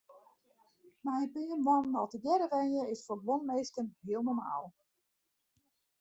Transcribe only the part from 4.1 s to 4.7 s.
normaal.